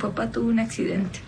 papá 0.00 0.30
tuvo 0.30 0.48
un 0.48 0.58
accidente. 0.58 1.20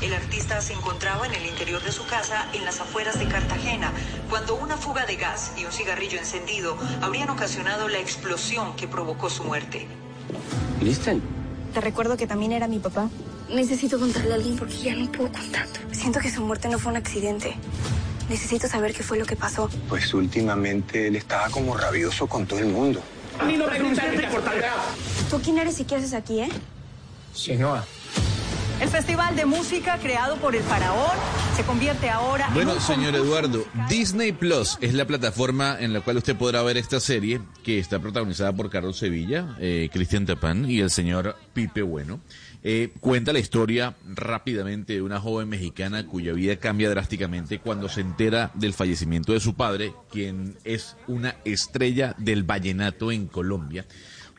El 0.00 0.14
artista 0.14 0.60
se 0.60 0.74
encontraba 0.74 1.26
en 1.26 1.34
el 1.34 1.46
interior 1.46 1.82
de 1.82 1.90
su 1.90 2.06
casa 2.06 2.46
en 2.52 2.64
las 2.64 2.80
afueras 2.80 3.18
de 3.18 3.26
Cartagena 3.26 3.92
cuando 4.30 4.54
una 4.54 4.76
fuga 4.76 5.04
de 5.06 5.16
gas 5.16 5.52
y 5.58 5.64
un 5.64 5.72
cigarrillo 5.72 6.18
encendido 6.18 6.76
habrían 7.02 7.30
ocasionado 7.30 7.88
la 7.88 7.98
explosión 7.98 8.76
que 8.76 8.86
provocó 8.86 9.28
su 9.28 9.42
muerte. 9.42 9.88
¿Listen? 10.80 11.20
Te 11.74 11.80
recuerdo 11.80 12.16
que 12.16 12.28
también 12.28 12.52
era 12.52 12.68
mi 12.68 12.78
papá. 12.78 13.08
Necesito 13.52 13.98
contarle 13.98 14.32
a 14.32 14.34
alguien 14.36 14.56
porque 14.56 14.76
ya 14.76 14.94
no 14.94 15.10
puedo 15.10 15.32
contarlo. 15.32 15.72
Siento 15.90 16.20
que 16.20 16.30
su 16.30 16.42
muerte 16.42 16.68
no 16.68 16.78
fue 16.78 16.92
un 16.92 16.98
accidente. 16.98 17.56
Necesito 18.28 18.68
saber 18.68 18.94
qué 18.94 19.02
fue 19.02 19.18
lo 19.18 19.24
que 19.24 19.34
pasó. 19.34 19.68
Pues 19.88 20.14
últimamente 20.14 21.08
él 21.08 21.16
estaba 21.16 21.48
como 21.48 21.76
rabioso 21.76 22.28
con 22.28 22.46
todo 22.46 22.60
el 22.60 22.66
mundo. 22.66 23.02
A 23.40 23.44
mí 23.44 23.56
no 23.56 23.66
me 23.66 23.82
gusta 23.82 24.06
este 24.06 24.28
¿Tú 25.30 25.40
quién 25.42 25.58
eres 25.58 25.80
y 25.80 25.84
qué 25.84 25.96
haces 25.96 26.12
aquí, 26.12 26.40
eh? 26.40 26.48
Sinoa. 27.32 27.84
El 28.80 28.88
festival 28.88 29.34
de 29.34 29.44
música 29.44 29.98
creado 29.98 30.36
por 30.36 30.54
el 30.54 30.62
faraón 30.62 31.10
se 31.56 31.64
convierte 31.64 32.10
ahora 32.10 32.48
Bueno, 32.54 32.70
en 32.70 32.76
un 32.76 32.82
señor 32.82 33.16
Eduardo, 33.16 33.58
musical. 33.58 33.88
Disney 33.88 34.30
Plus 34.30 34.78
es 34.80 34.94
la 34.94 35.04
plataforma 35.04 35.76
en 35.80 35.92
la 35.92 36.00
cual 36.00 36.18
usted 36.18 36.36
podrá 36.36 36.62
ver 36.62 36.76
esta 36.76 37.00
serie 37.00 37.40
que 37.64 37.80
está 37.80 37.98
protagonizada 37.98 38.52
por 38.52 38.70
Carlos 38.70 38.96
Sevilla, 38.96 39.56
eh, 39.58 39.90
Cristian 39.92 40.26
Tapán 40.26 40.70
y 40.70 40.78
el 40.78 40.90
señor 40.90 41.34
Pipe 41.54 41.82
Bueno. 41.82 42.20
Eh, 42.62 42.92
cuenta 43.00 43.32
la 43.32 43.40
historia 43.40 43.96
rápidamente 44.06 44.92
de 44.92 45.02
una 45.02 45.20
joven 45.20 45.48
mexicana 45.48 46.06
cuya 46.06 46.32
vida 46.32 46.56
cambia 46.56 46.88
drásticamente 46.90 47.58
cuando 47.58 47.88
se 47.88 48.00
entera 48.00 48.52
del 48.54 48.74
fallecimiento 48.74 49.32
de 49.32 49.40
su 49.40 49.54
padre, 49.54 49.92
quien 50.10 50.56
es 50.62 50.96
una 51.08 51.34
estrella 51.44 52.14
del 52.18 52.44
vallenato 52.44 53.10
en 53.10 53.26
Colombia. 53.26 53.86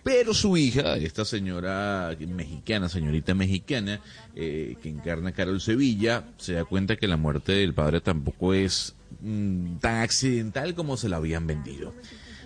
Pero 0.04 0.34
su 0.34 0.56
hija, 0.58 0.96
esta 0.98 1.26
señora 1.26 2.16
mexicana, 2.20 2.90
señorita 2.90 3.34
mexicana, 3.34 4.02
eh, 4.36 4.76
que 4.82 4.90
encarna 4.90 5.30
a 5.30 5.34
Carol 5.34 5.60
Sevilla, 5.60 6.24
se 6.38 6.54
da 6.54 6.66
cuenta 6.66 6.96
que 6.96 7.08
la 7.08 7.18
muerte 7.18 7.52
del 7.52 7.74
padre 7.74 8.02
tampoco 8.02 8.54
es 8.54 8.96
mm, 9.22 9.78
tan 9.78 10.02
accidental 10.02 10.74
como 10.76 10.98
se 10.98 11.10
la 11.10 11.18
habían 11.18 11.48
vendido. 11.48 11.94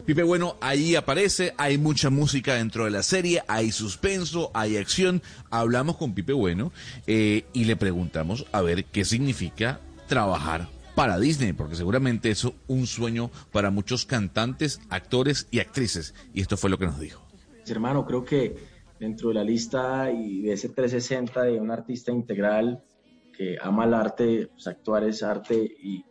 Pipe 0.06 0.24
Bueno 0.24 0.58
ahí 0.60 0.96
aparece, 0.96 1.54
hay 1.58 1.78
mucha 1.78 2.10
música 2.10 2.56
dentro 2.56 2.84
de 2.84 2.92
la 2.92 3.04
serie, 3.04 3.42
hay 3.48 3.72
suspenso, 3.72 4.52
hay 4.54 4.76
acción. 4.76 5.22
Hablamos 5.50 5.96
con 5.96 6.14
Pipe 6.14 6.34
Bueno 6.34 6.74
eh, 7.08 7.46
y 7.54 7.64
le 7.66 7.78
preguntamos 7.78 8.46
a 8.52 8.62
ver 8.62 8.84
qué 8.86 9.06
significa 9.06 9.80
trabajar 10.08 10.68
para 10.96 11.20
Disney, 11.20 11.54
porque 11.54 11.76
seguramente 11.76 12.30
eso 12.32 12.50
es 12.50 12.54
un 12.68 12.86
sueño 12.86 13.32
para 13.52 13.72
muchos 13.72 14.06
cantantes, 14.06 14.82
actores 14.90 15.48
y 15.52 15.60
actrices. 15.60 16.14
Y 16.34 16.42
esto 16.42 16.58
fue 16.58 16.70
lo 16.70 16.78
que 16.78 16.86
nos 16.86 17.00
dijo. 17.00 17.23
Hermano, 17.66 18.06
creo 18.06 18.24
que 18.24 18.56
dentro 19.00 19.30
de 19.30 19.36
la 19.36 19.44
lista 19.44 20.12
y 20.12 20.42
de 20.42 20.54
ese 20.54 20.70
360 20.70 21.44
de 21.44 21.60
un 21.60 21.72
artista 21.72 22.12
integral 22.12 22.84
que 23.32 23.58
ama 23.62 23.86
el 23.86 23.94
arte, 23.94 24.48
pues 24.54 24.68
actuar 24.68 25.04
es 25.06 25.24
arte 25.24 25.56
y 25.56 26.04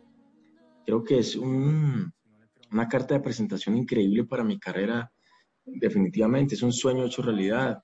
creo 0.85 1.03
que 1.03 1.19
es 1.19 1.35
un- 1.35 2.11
una 2.71 2.87
carta 2.87 3.13
de 3.13 3.21
presentación 3.21 3.77
increíble 3.77 4.25
para 4.25 4.43
mi 4.43 4.59
carrera. 4.59 5.11
Definitivamente, 5.65 6.55
es 6.55 6.63
un 6.63 6.73
sueño 6.73 7.05
hecho 7.05 7.21
realidad. 7.21 7.81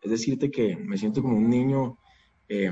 Es 0.00 0.10
decirte 0.10 0.50
que 0.50 0.76
me 0.76 0.98
siento 0.98 1.22
como 1.22 1.36
un 1.36 1.48
niño 1.48 1.98
eh, 2.48 2.70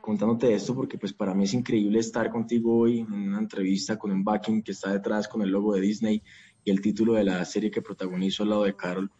contándote 0.00 0.52
esto 0.52 0.74
porque 0.74 0.98
pues 0.98 1.12
para 1.12 1.34
mí 1.34 1.44
es 1.44 1.54
increíble 1.54 2.00
estar 2.00 2.30
contigo 2.30 2.78
hoy 2.78 3.00
en 3.00 3.12
una 3.12 3.38
entrevista 3.38 3.96
con 3.96 4.10
un 4.10 4.24
backing 4.24 4.62
que 4.62 4.72
está 4.72 4.92
detrás 4.92 5.28
con 5.28 5.42
el 5.42 5.50
logo 5.50 5.74
de 5.74 5.80
Disney 5.82 6.22
y 6.64 6.70
el 6.70 6.80
título 6.80 7.14
de 7.14 7.24
la 7.24 7.44
serie 7.44 7.70
que 7.70 7.82
protagonizo 7.82 8.42
al 8.42 8.50
lado 8.50 8.64
de 8.64 8.76
Carol. 8.76 9.10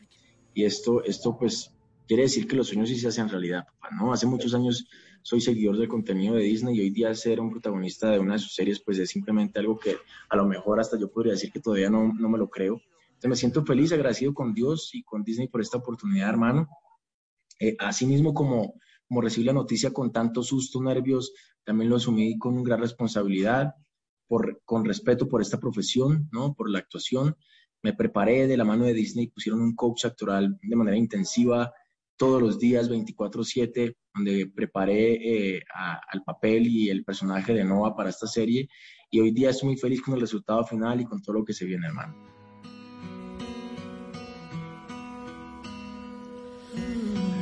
Y 0.55 0.65
esto, 0.65 1.03
esto 1.05 1.37
pues 1.39 1.73
quiere 2.07 2.25
decir 2.25 2.47
que 2.47 2.57
los 2.57 2.69
sueños 2.69 2.89
sí 2.89 2.97
se 2.97 3.09
hacen 3.09 3.29
realidad, 3.29 3.65
papá, 3.65 3.95
¿no? 3.95 4.13
Hace 4.13 4.27
muchos 4.27 4.55
años 4.55 4.87
soy 5.23 5.41
seguidor 5.41 5.79
del 5.79 5.89
contenido 5.89 6.35
de 6.35 6.43
Disney 6.43 6.77
y 6.77 6.81
hoy 6.81 6.91
día 6.91 7.15
ser 7.15 7.41
un 7.41 7.51
protagonista 7.51 8.11
de 8.11 8.19
una 8.19 8.35
de 8.35 8.39
sus 8.39 8.55
series 8.55 8.81
pues 8.81 8.99
es 8.99 9.11
simplemente 9.11 9.59
algo 9.59 9.79
que 9.79 9.97
a 10.29 10.37
lo 10.37 10.47
mejor 10.47 10.81
hasta 10.81 10.99
yo 10.99 11.11
podría 11.11 11.35
decir 11.35 11.53
que 11.53 11.61
todavía 11.61 11.91
no, 11.91 12.13
no 12.13 12.29
me 12.29 12.39
lo 12.39 12.49
creo. 12.49 12.81
Entonces 13.21 13.29
me 13.29 13.37
siento 13.37 13.65
feliz, 13.65 13.93
agradecido 13.93 14.33
con 14.33 14.55
Dios 14.55 14.91
y 14.95 15.03
con 15.03 15.23
Disney 15.23 15.49
por 15.49 15.61
esta 15.61 15.79
oportunidad, 15.79 16.31
hermano. 16.31 16.69
Eh, 17.61 17.77
asimismo, 17.79 18.33
como, 18.33 18.75
como 19.07 19.21
recibí 19.21 19.45
la 19.45 19.53
noticia 19.53 19.93
con 19.93 20.11
tanto 20.11 20.43
susto, 20.43 20.83
nervios, 20.83 21.33
también 21.63 21.91
lo 21.91 21.97
asumí 21.97 22.39
con 22.39 22.63
gran 22.63 22.81
responsabilidad, 22.81 23.75
con 24.65 24.85
respeto 24.85 25.29
por 25.29 25.43
esta 25.43 25.59
profesión, 25.59 26.29
¿no? 26.33 26.55
por 26.55 26.71
la 26.71 26.79
actuación. 26.79 27.37
Me 27.83 27.95
preparé 27.95 28.47
de 28.47 28.57
la 28.57 28.65
mano 28.65 28.85
de 28.85 28.95
Disney, 28.95 29.29
pusieron 29.29 29.63
un 29.63 29.75
coach 29.75 30.05
actoral 30.05 30.59
de 30.63 30.77
manera 30.77 30.97
intensiva 30.97 31.73
todos 32.17 32.43
los 32.43 32.59
días, 32.59 32.91
24/7, 32.91 33.97
donde 34.15 34.47
preparé 34.55 35.57
eh, 35.57 35.65
al 36.13 36.23
papel 36.23 36.67
y 36.67 36.91
el 36.91 37.03
personaje 37.03 37.55
de 37.55 37.65
Nova 37.65 37.97
para 37.97 38.11
esta 38.11 38.27
serie. 38.27 38.69
Y 39.11 39.21
hoy 39.21 39.31
día 39.31 39.51
estoy 39.51 39.71
muy 39.71 39.79
feliz 39.79 40.03
con 40.03 40.15
el 40.15 40.21
resultado 40.21 40.65
final 40.65 41.01
y 41.01 41.07
con 41.07 41.23
todo 41.23 41.39
lo 41.39 41.45
que 41.45 41.55
se 41.55 41.65
viene, 41.65 41.87
hermano. 41.87 42.40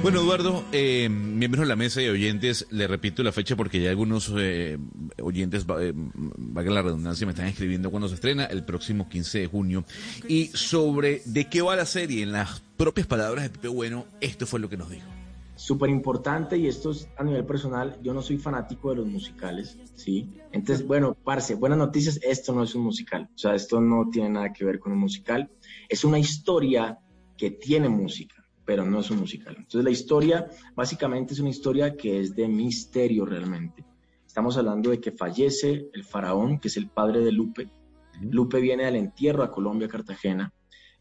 Bueno, 0.01 0.21
Eduardo, 0.21 0.65
eh, 0.71 1.09
miembros 1.09 1.63
de 1.63 1.69
la 1.69 1.75
mesa 1.75 2.01
y 2.01 2.09
oyentes, 2.09 2.67
le 2.71 2.87
repito 2.87 3.25
la 3.25 3.33
fecha 3.33 3.57
porque 3.57 3.83
ya 3.83 3.91
algunos 3.91 4.33
eh, 4.39 4.79
oyentes, 5.21 5.67
eh, 5.81 5.93
valga 5.95 6.71
la 6.71 6.83
redundancia, 6.83 7.27
me 7.27 7.33
están 7.33 7.49
escribiendo 7.49 7.91
cuando 7.91 8.09
se 8.09 8.15
estrena, 8.15 8.45
el 8.45 8.65
próximo 8.65 9.09
15 9.09 9.41
de 9.41 9.47
junio. 9.49 9.85
Y 10.29 10.47
sobre 10.55 11.23
de 11.25 11.49
qué 11.51 11.63
va 11.63 11.75
la 11.75 11.85
serie, 11.85 12.23
en 12.23 12.31
las 12.31 12.61
propias 12.77 13.09
palabras 13.09 13.43
de 13.43 13.51
Pipe 13.51 13.69
Bueno, 13.69 14.07
esto 14.21 14.47
fue 14.47 14.61
lo 14.61 14.69
que 14.69 14.77
nos 14.77 14.89
dijo. 14.89 15.07
súper 15.57 15.91
importante 15.91 16.57
y 16.57 16.69
esto 16.69 16.93
es 16.93 17.09
a 17.19 17.25
nivel 17.25 17.45
personal, 17.45 17.99
yo 18.01 18.15
no 18.15 18.23
soy 18.23 18.39
fanático 18.39 18.91
de 18.91 18.97
los 18.97 19.07
musicales, 19.07 19.77
¿sí? 19.97 20.31
Entonces, 20.53 20.87
bueno, 20.87 21.17
parce, 21.25 21.57
buenas 21.57 21.79
noticias, 21.79 22.21
esto 22.23 22.55
no 22.55 22.63
es 22.63 22.75
un 22.77 22.83
musical, 22.83 23.29
o 23.35 23.39
sea, 23.39 23.57
esto 23.57 23.81
no 23.81 24.09
tiene 24.11 24.31
nada 24.31 24.53
que 24.53 24.65
ver 24.65 24.79
con 24.79 24.93
un 24.93 24.99
musical, 24.99 25.51
es 25.89 26.05
una 26.05 26.21
historia 26.21 27.01
que 27.37 27.51
tiene 27.51 27.89
música, 27.89 28.45
pero 28.69 28.85
no 28.85 29.01
es 29.01 29.11
un 29.11 29.21
musical. 29.21 29.55
Entonces, 29.57 29.83
la 29.83 29.91
historia 29.91 30.47
básicamente 30.75 31.33
es 31.33 31.41
una 31.41 31.49
historia 31.49 31.97
que 31.97 32.21
es 32.21 32.37
de 32.37 32.47
misterio 32.49 33.25
realmente. 33.25 33.83
Estamos 34.27 34.59
hablando 34.59 34.91
de 34.91 35.01
que 35.01 35.11
fallece 35.11 35.89
el 35.91 36.05
faraón, 36.05 36.61
que 36.61 36.69
es 36.69 36.77
el 36.77 36.91
padre 36.91 37.21
de 37.21 37.33
Lupe. 37.33 37.71
Lupe 38.21 38.61
viene 38.61 38.85
al 38.85 38.97
entierro 38.97 39.43
a 39.43 39.51
Colombia, 39.51 39.89
Cartagena, 39.89 40.53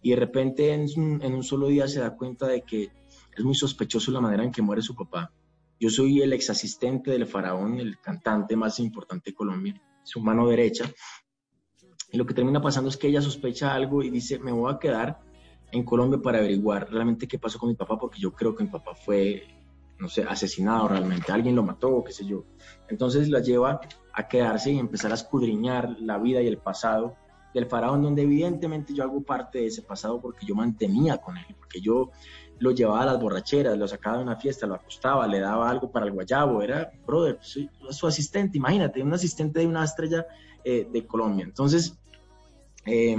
y 0.01 0.11
de 0.11 0.15
repente 0.15 0.73
en 0.73 0.85
un, 0.95 1.21
en 1.21 1.33
un 1.33 1.43
solo 1.43 1.67
día 1.67 1.89
se 1.89 1.99
da 1.99 2.15
cuenta 2.15 2.47
de 2.47 2.61
que 2.61 2.89
es 3.35 3.43
muy 3.43 3.53
sospechoso 3.53 4.13
la 4.13 4.21
manera 4.21 4.45
en 4.45 4.51
que 4.53 4.61
muere 4.61 4.81
su 4.81 4.95
papá. 4.95 5.33
Yo 5.77 5.89
soy 5.89 6.21
el 6.21 6.31
ex 6.31 6.49
asistente 6.49 7.11
del 7.11 7.27
faraón, 7.27 7.81
el 7.81 7.99
cantante 7.99 8.55
más 8.55 8.79
importante 8.79 9.31
de 9.31 9.35
Colombia, 9.35 9.75
su 10.03 10.21
mano 10.21 10.47
derecha. 10.47 10.89
Y 12.13 12.17
lo 12.17 12.25
que 12.25 12.33
termina 12.33 12.61
pasando 12.61 12.89
es 12.89 12.95
que 12.95 13.09
ella 13.09 13.21
sospecha 13.21 13.73
algo 13.73 14.03
y 14.03 14.09
dice, 14.09 14.39
me 14.39 14.53
voy 14.53 14.73
a 14.73 14.79
quedar 14.79 15.26
en 15.71 15.83
Colombia 15.83 16.19
para 16.21 16.39
averiguar 16.39 16.89
realmente 16.89 17.27
qué 17.27 17.39
pasó 17.39 17.59
con 17.59 17.69
mi 17.69 17.75
papá, 17.75 17.97
porque 17.97 18.19
yo 18.19 18.33
creo 18.33 18.55
que 18.55 18.63
mi 18.63 18.69
papá 18.69 18.95
fue, 18.95 19.43
no 19.99 20.07
sé, 20.07 20.23
asesinado 20.23 20.87
realmente, 20.87 21.31
alguien 21.31 21.55
lo 21.55 21.63
mató, 21.63 22.03
qué 22.03 22.11
sé 22.11 22.25
yo. 22.25 22.45
Entonces 22.89 23.29
la 23.29 23.39
lleva 23.41 23.81
a 24.13 24.27
quedarse 24.27 24.71
y 24.71 24.79
empezar 24.79 25.11
a 25.11 25.15
escudriñar 25.15 25.97
la 25.99 26.17
vida 26.17 26.41
y 26.41 26.47
el 26.47 26.57
pasado 26.57 27.15
del 27.53 27.65
faraón, 27.65 28.01
donde 28.01 28.23
evidentemente 28.23 28.93
yo 28.93 29.03
hago 29.03 29.21
parte 29.21 29.59
de 29.59 29.67
ese 29.67 29.81
pasado 29.81 30.21
porque 30.21 30.45
yo 30.45 30.55
mantenía 30.55 31.17
con 31.17 31.37
él, 31.37 31.55
porque 31.57 31.81
yo 31.81 32.11
lo 32.59 32.71
llevaba 32.71 33.03
a 33.03 33.05
las 33.05 33.19
borracheras, 33.19 33.77
lo 33.77 33.87
sacaba 33.87 34.17
de 34.17 34.23
una 34.23 34.35
fiesta, 34.35 34.67
lo 34.67 34.75
acostaba, 34.75 35.27
le 35.27 35.39
daba 35.39 35.69
algo 35.69 35.91
para 35.91 36.05
el 36.05 36.11
guayabo, 36.11 36.61
era, 36.61 36.91
brother, 37.05 37.37
soy 37.41 37.69
su 37.89 38.07
asistente, 38.07 38.57
imagínate, 38.57 39.01
un 39.01 39.13
asistente 39.13 39.59
de 39.59 39.67
una 39.67 39.83
estrella 39.83 40.25
eh, 40.63 40.87
de 40.91 41.05
Colombia. 41.05 41.45
Entonces, 41.45 41.97
eh, 42.85 43.15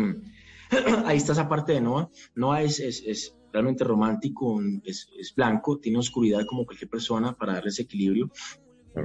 ahí 1.06 1.16
está 1.16 1.32
esa 1.32 1.48
parte 1.48 1.72
de 1.72 1.80
Noah. 1.80 2.10
Noah 2.34 2.62
es, 2.62 2.80
es, 2.80 3.02
es 3.06 3.34
realmente 3.52 3.84
romántico, 3.84 4.60
es, 4.84 5.08
es, 5.18 5.34
blanco, 5.34 5.78
tiene 5.78 5.98
oscuridad 5.98 6.42
como 6.46 6.64
cualquier 6.64 6.90
persona 6.90 7.36
para 7.36 7.54
darle 7.54 7.70
ese 7.70 7.82
equilibrio 7.82 8.30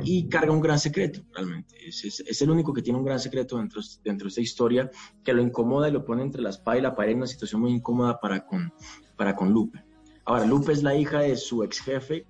y 0.04 0.28
carga 0.28 0.52
un 0.52 0.62
gran 0.62 0.80
secreto, 0.80 1.22
realmente. 1.34 1.76
Es, 1.88 2.04
es, 2.04 2.20
es, 2.22 2.42
el 2.42 2.50
único 2.50 2.74
que 2.74 2.82
tiene 2.82 2.98
un 2.98 3.06
gran 3.06 3.20
secreto 3.20 3.58
dentro, 3.58 3.82
dentro 4.04 4.26
de 4.26 4.30
esta 4.30 4.42
historia 4.42 4.90
que 5.24 5.34
lo 5.34 5.42
incomoda 5.42 5.90
y 5.90 5.92
lo 5.92 6.04
pone 6.04 6.24
entre 6.24 6.42
la 6.42 6.50
espada 6.50 6.78
y 6.78 6.82
la 6.82 6.96
pared 6.96 7.12
en 7.12 7.18
una 7.18 7.28
situación 7.28 7.62
muy 7.62 7.72
incómoda 7.72 8.20
para 8.20 8.46
con, 8.46 8.74
para 9.16 9.36
con 9.36 9.52
Lupe. 9.52 9.84
Ahora, 10.26 10.46
Lupe 10.46 10.72
es 10.72 10.84
la 10.84 10.96
hija 10.96 11.20
de 11.20 11.36
su 11.36 11.64
ex 11.64 11.82
jefe, 11.82 12.26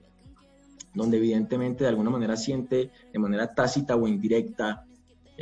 donde 0.94 1.18
evidentemente 1.18 1.84
de 1.84 1.90
alguna 1.90 2.10
manera 2.10 2.36
siente 2.36 2.92
de 3.12 3.20
manera 3.20 3.54
tácita 3.54 3.96
o 3.96 4.08
indirecta 4.08 4.86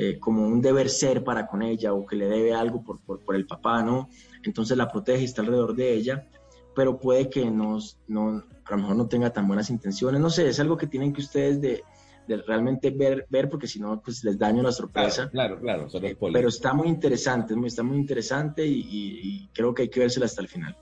eh, 0.03 0.17
como 0.19 0.47
un 0.47 0.61
deber 0.61 0.89
ser 0.89 1.23
para 1.23 1.45
con 1.45 1.61
ella 1.61 1.93
o 1.93 2.05
que 2.05 2.15
le 2.15 2.27
debe 2.27 2.55
algo 2.55 2.83
por, 2.83 2.99
por, 3.01 3.19
por, 3.19 3.35
el 3.35 3.45
papá, 3.45 3.83
¿no? 3.83 4.09
Entonces 4.43 4.75
la 4.75 4.87
protege 4.87 5.21
y 5.21 5.25
está 5.25 5.41
alrededor 5.41 5.75
de 5.75 5.93
ella, 5.93 6.27
pero 6.75 6.99
puede 6.99 7.29
que 7.29 7.45
no, 7.45 7.77
no, 8.07 8.43
a 8.65 8.71
lo 8.71 8.77
mejor 8.77 8.95
no 8.95 9.07
tenga 9.07 9.31
tan 9.31 9.47
buenas 9.47 9.69
intenciones, 9.69 10.19
no 10.19 10.31
sé, 10.31 10.47
es 10.47 10.59
algo 10.59 10.75
que 10.75 10.87
tienen 10.87 11.13
que 11.13 11.21
ustedes 11.21 11.61
de, 11.61 11.83
de 12.27 12.37
realmente 12.37 12.89
ver, 12.89 13.27
ver 13.29 13.47
porque 13.47 13.67
si 13.67 13.79
no, 13.79 14.01
pues 14.01 14.23
les 14.23 14.39
daño 14.39 14.63
la 14.63 14.71
sorpresa. 14.71 15.29
Claro, 15.29 15.59
claro, 15.59 15.87
claro 15.87 16.07
eh, 16.07 16.17
pero 16.33 16.49
está 16.49 16.73
muy 16.73 16.87
interesante, 16.87 17.53
está 17.65 17.83
muy 17.83 17.97
interesante 17.97 18.65
y, 18.65 18.79
y, 18.79 19.19
y 19.21 19.49
creo 19.53 19.71
que 19.73 19.83
hay 19.83 19.89
que 19.89 19.99
vérsela 19.99 20.25
hasta 20.25 20.41
el 20.41 20.47
final. 20.47 20.75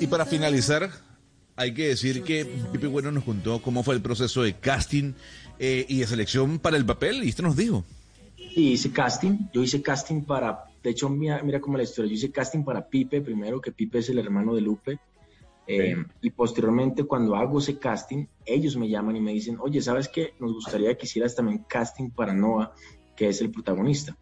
Y, 0.00 0.06
para 0.06 0.26
finalizar, 0.26 0.90
hay 1.56 1.72
que 1.72 1.88
decir 1.88 2.22
que 2.22 2.44
Pipe 2.44 2.86
Bueno 2.86 3.10
nos 3.10 3.24
contó 3.24 3.60
cómo 3.60 3.82
fue 3.82 3.94
el 3.94 4.02
proceso 4.02 4.42
de 4.42 4.54
casting 4.54 5.14
eh, 5.58 5.86
y 5.88 6.00
de 6.00 6.06
selección 6.06 6.58
para 6.58 6.76
el 6.76 6.84
papel, 6.84 7.24
y 7.24 7.30
esto 7.30 7.42
nos 7.42 7.56
dijo. 7.56 7.84
Y 8.36 8.72
hice 8.72 8.90
casting, 8.90 9.48
yo 9.52 9.62
hice 9.62 9.82
casting 9.82 10.22
para, 10.22 10.64
de 10.82 10.90
hecho, 10.90 11.08
mira, 11.08 11.42
mira 11.42 11.60
cómo 11.60 11.76
la 11.76 11.82
historia, 11.82 12.10
yo 12.10 12.14
hice 12.14 12.30
casting 12.30 12.62
para 12.62 12.86
Pipe 12.86 13.20
primero, 13.22 13.60
que 13.60 13.72
Pipe 13.72 13.98
es 13.98 14.08
el 14.10 14.18
hermano 14.18 14.54
de 14.54 14.60
Lupe, 14.60 14.98
eh, 15.66 15.96
y 16.20 16.30
posteriormente 16.30 17.04
cuando 17.04 17.34
hago 17.34 17.58
ese 17.58 17.78
casting, 17.78 18.26
ellos 18.44 18.76
me 18.76 18.88
llaman 18.88 19.16
y 19.16 19.20
me 19.20 19.32
dicen, 19.32 19.56
oye, 19.60 19.80
¿sabes 19.80 20.08
qué? 20.08 20.34
Nos 20.38 20.52
gustaría 20.52 20.96
que 20.96 21.06
hicieras 21.06 21.34
también 21.34 21.64
casting 21.68 22.10
para 22.10 22.32
Noah, 22.32 22.72
que 23.16 23.28
es 23.28 23.40
el 23.40 23.50
protagonista. 23.50 24.16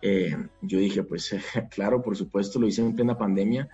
Eh, 0.00 0.36
yo 0.62 0.78
dije, 0.78 1.02
pues 1.02 1.34
claro, 1.70 2.02
por 2.02 2.16
supuesto, 2.16 2.60
lo 2.60 2.68
hice 2.68 2.82
en 2.82 2.94
plena 2.94 3.18
pandemia. 3.18 3.68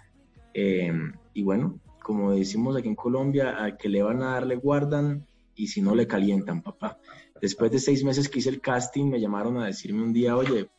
Eh, 0.55 0.93
y 1.35 1.43
bueno, 1.43 1.79
como 2.03 2.33
decimos 2.33 2.77
aquí 2.77 2.89
en 2.89 2.95
Colombia, 2.95 3.63
a 3.65 3.77
que 3.77 3.89
le 3.89 4.03
van 4.03 4.23
a 4.23 4.33
dar 4.33 4.47
le 4.47 4.57
guardan 4.57 5.27
y 5.55 5.69
si 5.69 5.81
no 5.81 5.95
le 5.95 6.07
calientan, 6.07 6.63
papá. 6.63 6.99
Después 7.41 7.71
de 7.71 7.79
seis 7.79 8.05
meses 8.05 8.29
que 8.29 8.39
hice 8.39 8.51
el 8.51 8.61
casting, 8.61 9.11
me 9.11 9.21
llamaron 9.21 9.59
a 9.59 9.67
decirme 9.67 10.03
un 10.03 10.13
día, 10.13 10.37
oye, 10.37 10.71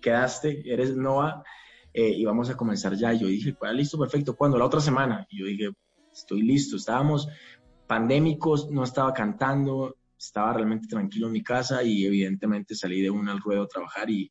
quedaste, 0.00 0.62
eres 0.70 0.96
Noah 0.96 1.42
eh, 1.94 2.10
y 2.10 2.24
vamos 2.24 2.50
a 2.50 2.56
comenzar 2.56 2.94
ya. 2.94 3.14
Y 3.14 3.20
yo 3.20 3.26
dije, 3.26 3.54
pues, 3.54 3.72
listo, 3.72 3.98
perfecto, 3.98 4.36
¿cuándo? 4.36 4.58
La 4.58 4.66
otra 4.66 4.80
semana. 4.80 5.26
Y 5.30 5.40
yo 5.40 5.46
dije, 5.46 5.70
estoy 6.12 6.42
listo. 6.42 6.76
Estábamos 6.76 7.28
pandémicos, 7.86 8.70
no 8.70 8.84
estaba 8.84 9.12
cantando, 9.12 9.96
estaba 10.18 10.52
realmente 10.52 10.88
tranquilo 10.88 11.26
en 11.26 11.32
mi 11.32 11.42
casa 11.42 11.82
y 11.82 12.04
evidentemente 12.04 12.74
salí 12.74 13.00
de 13.00 13.10
un 13.10 13.28
al 13.28 13.40
ruedo 13.40 13.62
a 13.62 13.68
trabajar 13.68 14.08
y, 14.08 14.30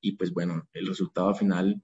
y 0.00 0.12
pues 0.12 0.32
bueno, 0.32 0.62
el 0.72 0.86
resultado 0.86 1.34
final 1.34 1.80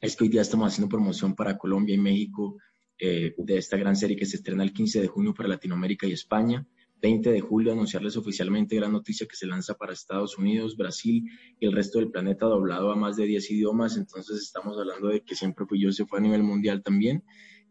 es 0.00 0.16
que 0.16 0.24
hoy 0.24 0.30
día 0.30 0.42
estamos 0.42 0.72
haciendo 0.72 0.88
promoción 0.88 1.34
para 1.34 1.56
Colombia 1.56 1.94
y 1.94 1.98
México 1.98 2.56
eh, 2.98 3.34
de 3.36 3.58
esta 3.58 3.76
gran 3.76 3.96
serie 3.96 4.16
que 4.16 4.26
se 4.26 4.36
estrena 4.36 4.62
el 4.62 4.72
15 4.72 5.00
de 5.00 5.06
junio 5.06 5.34
para 5.34 5.48
Latinoamérica 5.48 6.06
y 6.06 6.12
España. 6.12 6.66
20 7.02 7.30
de 7.30 7.40
julio 7.40 7.72
anunciarles 7.72 8.16
oficialmente 8.16 8.74
gran 8.74 8.92
noticia 8.92 9.26
que 9.26 9.36
se 9.36 9.46
lanza 9.46 9.74
para 9.74 9.92
Estados 9.92 10.38
Unidos, 10.38 10.76
Brasil 10.76 11.24
y 11.60 11.66
el 11.66 11.72
resto 11.72 11.98
del 11.98 12.10
planeta 12.10 12.46
doblado 12.46 12.90
a 12.90 12.96
más 12.96 13.16
de 13.16 13.26
10 13.26 13.50
idiomas. 13.50 13.96
Entonces 13.96 14.40
estamos 14.40 14.78
hablando 14.78 15.08
de 15.08 15.22
que 15.22 15.34
siempre 15.34 15.66
fui 15.66 15.80
yo, 15.80 15.92
se 15.92 16.06
fue 16.06 16.18
a 16.18 16.22
nivel 16.22 16.42
mundial 16.42 16.82
también 16.82 17.22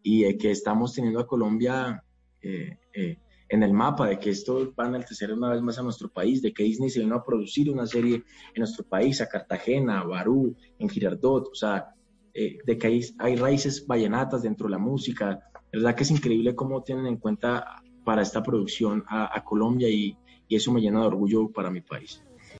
y 0.03 0.23
de 0.23 0.37
que 0.37 0.51
estamos 0.51 0.93
teniendo 0.93 1.19
a 1.19 1.27
Colombia 1.27 2.03
eh, 2.41 2.77
eh, 2.93 3.17
en 3.49 3.63
el 3.63 3.73
mapa, 3.73 4.07
de 4.07 4.19
que 4.19 4.29
esto 4.29 4.73
va 4.79 4.85
a 4.85 4.87
enaltecer 4.87 5.33
una 5.33 5.49
vez 5.49 5.61
más 5.61 5.79
a 5.79 5.83
nuestro 5.83 6.09
país, 6.09 6.41
de 6.43 6.53
que 6.53 6.63
Disney 6.63 6.89
se 6.89 6.99
vino 6.99 7.15
a 7.15 7.23
producir 7.23 7.71
una 7.71 7.87
serie 7.87 8.15
en 8.15 8.59
nuestro 8.59 8.85
país, 8.85 9.21
a 9.21 9.27
Cartagena, 9.27 10.01
a 10.01 10.03
Barú, 10.03 10.55
en 10.77 10.89
Girardot, 10.89 11.47
o 11.51 11.55
sea, 11.55 11.95
eh, 12.37 12.57
de 12.65 12.77
que 12.77 12.87
hay, 12.87 13.01
hay, 13.17 13.37
raíces 13.37 13.87
vallenatas 13.87 14.43
dentro 14.43 14.67
de 14.67 14.71
la 14.71 14.77
música. 14.77 15.39
Verdad 15.71 15.95
que 15.95 16.03
es 16.03 16.11
increíble 16.11 16.53
cómo 16.53 16.83
tienen 16.83 17.07
en 17.07 17.15
cuenta 17.15 17.81
para 18.03 18.21
esta 18.21 18.43
producción 18.43 19.05
a, 19.07 19.41
Colombia 19.45 19.87
y, 19.89 20.17
y 20.49 20.55
eso 20.57 20.73
me 20.73 20.81
llena 20.81 20.99
de 20.99 21.07
orgullo 21.07 21.49
para 21.49 21.71
mi 21.71 21.79
país. 21.79 22.21